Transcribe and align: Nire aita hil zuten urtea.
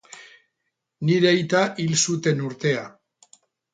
Nire 1.09 1.29
aita 1.33 1.61
hil 1.83 1.93
zuten 2.07 2.43
urtea. 2.49 2.85